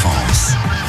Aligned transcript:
Provence. 0.00 0.79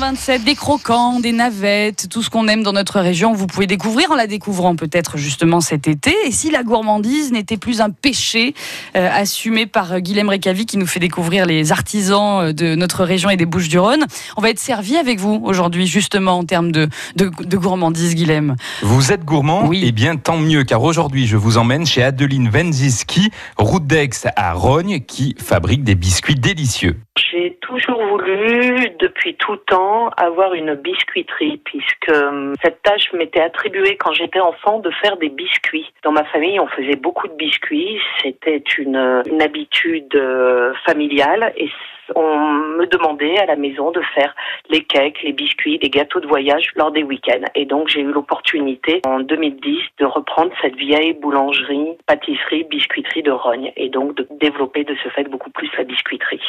127, 0.00 0.44
des 0.44 0.54
croquants, 0.54 1.20
des 1.20 1.32
navettes, 1.32 2.08
tout 2.08 2.22
ce 2.22 2.30
qu'on 2.30 2.48
aime 2.48 2.62
dans 2.62 2.72
notre 2.72 3.00
région, 3.00 3.34
vous 3.34 3.46
pouvez 3.46 3.66
découvrir 3.66 4.10
en 4.10 4.14
la 4.14 4.26
découvrant 4.26 4.74
peut-être 4.74 5.18
justement 5.18 5.60
cet 5.60 5.88
été. 5.88 6.14
Et 6.24 6.30
si 6.30 6.50
la 6.50 6.62
gourmandise 6.62 7.32
n'était 7.32 7.58
plus 7.58 7.82
un 7.82 7.90
péché 7.90 8.54
euh, 8.96 9.10
assumé 9.12 9.66
par 9.66 9.92
euh, 9.92 9.98
Guilhem 9.98 10.30
Récavi 10.30 10.64
qui 10.64 10.78
nous 10.78 10.86
fait 10.86 11.00
découvrir 11.00 11.44
les 11.44 11.70
artisans 11.70 12.40
euh, 12.40 12.52
de 12.54 12.74
notre 12.76 13.04
région 13.04 13.28
et 13.28 13.36
des 13.36 13.44
Bouches-du-Rhône, 13.44 14.06
on 14.38 14.40
va 14.40 14.48
être 14.48 14.58
servi 14.58 14.96
avec 14.96 15.20
vous 15.20 15.38
aujourd'hui 15.44 15.86
justement 15.86 16.38
en 16.38 16.44
termes 16.44 16.72
de, 16.72 16.88
de, 17.16 17.30
de 17.44 17.56
gourmandise, 17.58 18.14
Guilhem. 18.14 18.56
Vous 18.80 19.12
êtes 19.12 19.26
gourmand 19.26 19.66
Oui. 19.66 19.82
Eh 19.84 19.92
bien, 19.92 20.16
tant 20.16 20.38
mieux, 20.38 20.64
car 20.64 20.82
aujourd'hui, 20.82 21.26
je 21.26 21.36
vous 21.36 21.58
emmène 21.58 21.84
chez 21.84 22.02
Adeline 22.02 22.48
Wenziski, 22.48 23.30
route 23.58 23.86
d'Aix 23.86 24.08
à 24.34 24.54
Rogne, 24.54 25.00
qui 25.00 25.36
fabrique 25.38 25.84
des 25.84 25.94
biscuits 25.94 26.36
délicieux. 26.36 26.96
J'ai 27.30 27.58
toujours 27.60 28.00
voulu, 28.10 28.69
depuis 28.88 29.34
tout 29.34 29.56
temps, 29.56 30.08
avoir 30.16 30.54
une 30.54 30.74
biscuiterie, 30.74 31.60
puisque 31.64 32.08
euh, 32.10 32.54
cette 32.62 32.82
tâche 32.82 33.12
m'était 33.12 33.40
attribuée 33.40 33.96
quand 33.96 34.12
j'étais 34.12 34.40
enfant 34.40 34.78
de 34.78 34.90
faire 35.02 35.16
des 35.16 35.28
biscuits. 35.28 35.92
Dans 36.02 36.12
ma 36.12 36.24
famille, 36.24 36.58
on 36.60 36.66
faisait 36.68 36.96
beaucoup 36.96 37.28
de 37.28 37.34
biscuits, 37.34 38.00
c'était 38.22 38.62
une, 38.78 39.22
une 39.26 39.42
habitude 39.42 40.14
euh, 40.14 40.72
familiale 40.86 41.52
et 41.56 41.68
on 42.16 42.52
me 42.78 42.86
demandait 42.86 43.38
à 43.38 43.46
la 43.46 43.56
maison 43.56 43.90
de 43.90 44.00
faire 44.14 44.34
les 44.68 44.82
cakes, 44.82 45.22
les 45.22 45.32
biscuits, 45.32 45.78
les 45.80 45.90
gâteaux 45.90 46.20
de 46.20 46.26
voyage 46.26 46.72
lors 46.76 46.90
des 46.90 47.02
week-ends. 47.02 47.44
Et 47.54 47.64
donc 47.64 47.88
j'ai 47.88 48.00
eu 48.00 48.12
l'opportunité 48.12 49.00
en 49.06 49.20
2010 49.20 49.78
de 49.98 50.04
reprendre 50.04 50.52
cette 50.60 50.76
vieille 50.76 51.12
boulangerie, 51.14 51.96
pâtisserie, 52.06 52.64
biscuiterie 52.64 53.22
de 53.22 53.30
Rogne 53.30 53.72
et 53.76 53.88
donc 53.88 54.16
de 54.16 54.26
développer 54.40 54.84
de 54.84 54.96
ce 55.02 55.08
fait 55.10 55.24
beaucoup 55.24 55.50
plus 55.50 55.70
la 55.76 55.84
biscuiterie. 55.84 56.40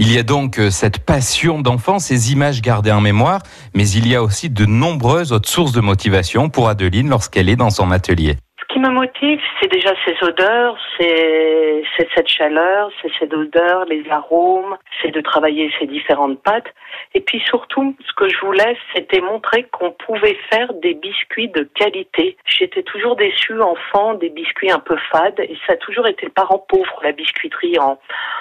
Il 0.00 0.14
y 0.14 0.18
a 0.20 0.22
donc 0.22 0.60
euh, 0.60 0.70
cette 0.70 1.04
passion 1.04 1.60
d'enfant, 1.60 1.98
ces 1.98 2.32
images 2.32 2.62
gardées 2.62 2.92
en 2.92 3.00
mémoire, 3.00 3.40
mais 3.74 3.82
il 3.88 4.06
y 4.06 4.14
a 4.14 4.22
aussi 4.22 4.48
de 4.48 4.64
nombreuses 4.64 5.32
autres 5.32 5.48
sources 5.48 5.72
de 5.72 5.80
motivation 5.80 6.50
pour 6.50 6.68
Adeline 6.68 7.10
lorsqu'elle 7.10 7.48
est 7.48 7.56
dans 7.56 7.70
son 7.70 7.90
atelier. 7.90 8.36
Ce 8.60 8.72
qui 8.72 8.78
me 8.78 8.90
motive, 8.90 9.40
c'est 9.60 9.68
déjà 9.68 9.90
ces 10.04 10.14
odeurs, 10.24 10.76
c'est 10.96 11.82
cette 12.14 12.28
chaleur, 12.28 12.90
c'est 13.02 13.10
ces 13.18 13.34
odeurs, 13.34 13.86
les 13.86 14.04
arômes, 14.08 14.76
c'est 15.02 15.10
de 15.10 15.20
travailler 15.20 15.68
ces 15.80 15.86
différentes 15.86 16.40
pâtes. 16.44 16.72
Et 17.14 17.20
puis 17.20 17.40
surtout, 17.40 17.96
ce 18.06 18.12
que 18.14 18.28
je 18.28 18.38
voulais, 18.38 18.76
c'était 18.94 19.20
montrer 19.20 19.64
qu'on 19.64 19.90
pouvait 19.90 20.38
faire 20.48 20.72
des 20.74 20.94
biscuits 20.94 21.48
de 21.48 21.68
qualité. 21.74 22.36
J'étais 22.46 22.84
toujours 22.84 23.16
déçue, 23.16 23.60
enfant, 23.60 24.14
des 24.14 24.28
biscuits 24.28 24.70
un 24.70 24.78
peu 24.78 24.96
fades, 25.10 25.40
et 25.40 25.56
ça 25.66 25.72
a 25.72 25.76
toujours 25.76 26.06
été 26.06 26.26
le 26.26 26.32
parent 26.32 26.64
pauvre, 26.68 27.00
la 27.02 27.12
biscuiterie 27.12 27.78
en, 27.80 27.98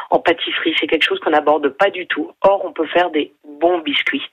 en 0.09 0.19
pâtisserie. 0.19 0.75
C'est 0.79 0.87
quelque 0.87 1.05
chose 1.05 1.19
qu'on 1.19 1.31
n'aborde 1.31 1.69
pas 1.69 1.89
du 1.89 2.07
tout. 2.07 2.31
Or, 2.41 2.63
on 2.65 2.71
peut 2.71 2.87
faire 2.87 3.09
des 3.11 3.31
bons 3.59 3.79
biscuits. 3.79 4.23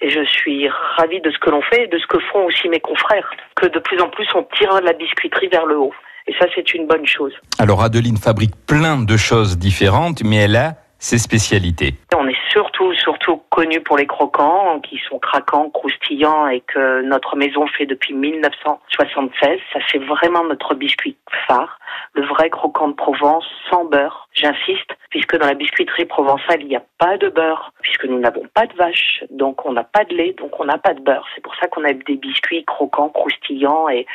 Et 0.00 0.10
je 0.10 0.24
suis 0.24 0.68
ravie 0.96 1.20
de 1.20 1.30
ce 1.30 1.38
que 1.38 1.50
l'on 1.50 1.62
fait 1.62 1.84
et 1.84 1.86
de 1.86 1.98
ce 1.98 2.06
que 2.06 2.18
font 2.32 2.46
aussi 2.46 2.68
mes 2.68 2.80
confrères. 2.80 3.30
Que 3.56 3.66
de 3.66 3.78
plus 3.78 4.00
en 4.00 4.08
plus, 4.08 4.26
on 4.34 4.46
tire 4.56 4.80
la 4.82 4.92
biscuiterie 4.92 5.48
vers 5.48 5.66
le 5.66 5.78
haut. 5.78 5.94
Et 6.26 6.34
ça, 6.38 6.46
c'est 6.54 6.74
une 6.74 6.86
bonne 6.86 7.06
chose. 7.06 7.32
Alors 7.58 7.82
Adeline 7.82 8.16
fabrique 8.16 8.54
plein 8.66 9.02
de 9.02 9.16
choses 9.16 9.58
différentes, 9.58 10.22
mais 10.22 10.36
elle 10.36 10.56
a 10.56 10.74
ses 10.98 11.18
spécialités. 11.18 11.94
On 12.14 12.28
est 12.28 12.36
surtout, 12.50 12.92
surtout 12.94 13.42
connu 13.50 13.80
pour 13.80 13.96
les 13.96 14.06
croquants, 14.06 14.80
qui 14.80 15.00
sont 15.08 15.18
craquants, 15.18 15.70
croustillants 15.70 16.48
et 16.48 16.60
que 16.60 17.02
notre 17.02 17.36
maison 17.36 17.66
fait 17.66 17.86
depuis 17.86 18.14
1976. 18.14 19.58
Ça, 19.72 19.78
c'est 19.90 19.98
vraiment 19.98 20.44
notre 20.44 20.74
biscuit 20.74 21.16
phare. 21.46 21.78
Le 22.14 22.26
vrai 22.26 22.50
croquant 22.50 22.88
de 22.88 22.94
Provence, 22.94 23.44
sans 23.70 23.84
beurre. 23.84 24.28
J'insiste, 24.32 24.90
puisque 25.10 25.36
dans 25.36 25.46
la 25.46 25.54
biscuiterie 25.54 26.04
provençale, 26.04 26.60
il 26.60 26.68
n'y 26.68 26.76
a 26.76 26.82
pas 26.98 27.16
de 27.18 27.28
beurre, 27.28 27.72
puisque 27.82 28.04
nous 28.04 28.18
n'avons 28.18 28.44
pas 28.54 28.66
de 28.66 28.74
vache, 28.74 29.24
donc 29.30 29.64
on 29.66 29.72
n'a 29.72 29.84
pas 29.84 30.04
de 30.04 30.14
lait, 30.14 30.34
donc 30.38 30.58
on 30.58 30.64
n'a 30.64 30.78
pas 30.78 30.94
de 30.94 31.00
beurre. 31.00 31.26
C'est 31.34 31.42
pour 31.42 31.54
ça 31.56 31.66
qu'on 31.66 31.84
a 31.84 31.92
des 31.92 32.16
biscuits 32.16 32.64
croquants, 32.64 33.08
croustillants 33.08 33.88
et, 33.88 34.06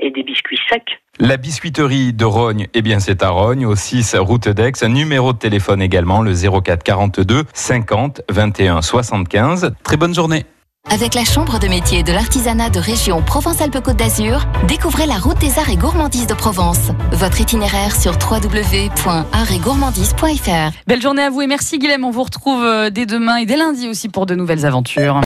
des 0.00 0.22
biscuits 0.22 0.60
secs. 0.68 0.98
La 1.20 1.36
biscuiterie 1.36 2.12
de 2.12 2.24
Rogne, 2.24 2.68
eh 2.74 2.82
bien 2.82 3.00
c'est 3.00 3.22
à 3.22 3.30
Rogne, 3.30 3.66
au 3.66 3.74
6 3.74 4.16
route 4.16 4.48
d'Aix. 4.48 4.72
Un 4.82 4.88
numéro 4.88 5.32
de 5.32 5.38
téléphone 5.38 5.82
également, 5.82 6.22
le 6.22 6.32
04 6.32 6.82
42 6.84 7.44
50 7.78 8.22
21 8.28 8.82
75. 8.82 9.72
Très 9.82 9.96
bonne 9.96 10.14
journée. 10.14 10.44
Avec 10.90 11.14
la 11.14 11.24
Chambre 11.24 11.58
de 11.58 11.68
métier 11.68 12.02
de 12.02 12.12
l'artisanat 12.12 12.70
de 12.70 12.78
région 12.78 13.20
Provence-Alpes-Côte 13.20 13.96
d'Azur, 13.96 14.46
découvrez 14.66 15.04
la 15.04 15.16
route 15.16 15.38
des 15.38 15.58
arts 15.58 15.68
et 15.68 15.76
gourmandises 15.76 16.26
de 16.26 16.32
Provence. 16.32 16.92
Votre 17.12 17.42
itinéraire 17.42 17.94
sur 17.94 18.12
www.artsetgourmandise.fr. 18.12 20.72
Belle 20.86 21.02
journée 21.02 21.24
à 21.24 21.30
vous 21.30 21.42
et 21.42 21.46
merci 21.46 21.78
Guilhem. 21.78 22.04
On 22.04 22.10
vous 22.10 22.22
retrouve 22.22 22.64
euh, 22.64 22.88
dès 22.88 23.04
demain 23.04 23.36
et 23.36 23.44
dès 23.44 23.56
lundi 23.56 23.86
aussi 23.86 24.08
pour 24.08 24.24
de 24.24 24.34
nouvelles 24.34 24.64
aventures. 24.64 25.16